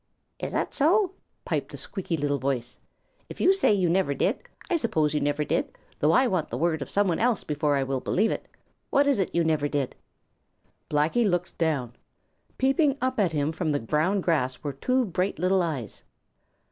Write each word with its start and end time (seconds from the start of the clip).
"Is 0.39 0.51
that 0.51 0.73
so?" 0.73 1.11
piped 1.45 1.75
a 1.75 1.77
squeaky 1.77 2.17
little 2.17 2.39
voice. 2.39 2.79
"If 3.29 3.39
you 3.39 3.53
say 3.53 3.71
you 3.71 3.87
never 3.87 4.15
did, 4.15 4.41
I 4.67 4.77
suppose 4.77 5.13
you 5.13 5.19
never 5.21 5.43
did, 5.45 5.77
though 5.99 6.11
I 6.11 6.25
want 6.25 6.49
the 6.49 6.57
word 6.57 6.81
of 6.81 6.89
some 6.89 7.07
one 7.07 7.19
else 7.19 7.43
before 7.43 7.75
I 7.75 7.83
will 7.83 7.99
believe 7.99 8.31
it. 8.31 8.47
What 8.89 9.05
is 9.05 9.19
it 9.19 9.35
you 9.35 9.43
never 9.43 9.67
did?" 9.67 9.93
Blacky 10.89 11.23
looked 11.29 11.55
down. 11.59 11.95
Peeping 12.57 12.97
up 12.99 13.19
at 13.19 13.33
him 13.33 13.51
from 13.51 13.73
the 13.73 13.79
brown 13.79 14.21
grass 14.21 14.63
were 14.63 14.73
two 14.73 15.05
bright 15.05 15.37
little 15.37 15.61
eyes. 15.61 16.01